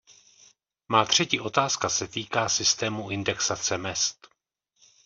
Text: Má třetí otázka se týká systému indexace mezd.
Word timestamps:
Má 0.87 1.05
třetí 1.05 1.39
otázka 1.39 1.89
se 1.89 2.07
týká 2.07 2.49
systému 2.49 3.09
indexace 3.09 3.77
mezd. 3.77 4.27